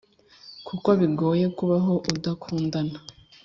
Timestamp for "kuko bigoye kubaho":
0.67-1.93